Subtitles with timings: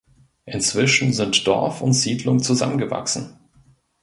[0.45, 3.37] Inzwischen sind Dorf und Siedlung zusammengewachsen.